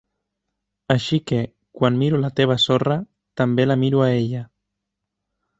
[0.93, 1.41] Així que,
[1.81, 2.97] quan miro la teva sorra,
[3.43, 4.45] també la miro a ella.